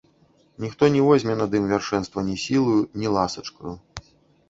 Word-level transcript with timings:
Ніхто 0.63 0.89
не 0.95 1.03
возьме 1.09 1.35
над 1.43 1.53
ім 1.61 1.69
вяршэнства 1.73 2.25
ні 2.33 2.41
сілаю, 2.47 2.83
ні 3.01 3.07
ласачкаю. 3.19 3.81